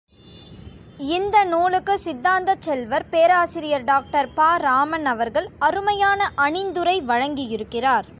இந்த 1.09 1.43
நூலுக்கு 1.43 1.99
சித்தாந்தச் 1.99 2.61
செல்வர், 2.61 3.05
பேராசிரியர் 3.09 3.83
டாக்டர் 3.83 4.33
பா.இராமன் 4.33 5.05
அவர்கள் 5.05 5.49
அருமையான 5.59 6.31
அணிந்துரை 6.37 6.97
வழங்கியிருக்கிறார். 7.07 8.07